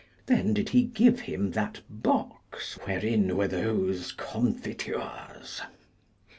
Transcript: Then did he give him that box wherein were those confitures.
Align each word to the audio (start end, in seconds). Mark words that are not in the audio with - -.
Then 0.25 0.55
did 0.55 0.69
he 0.69 0.81
give 0.81 1.19
him 1.19 1.51
that 1.51 1.81
box 1.87 2.73
wherein 2.87 3.37
were 3.37 3.47
those 3.47 4.13
confitures. 4.13 5.61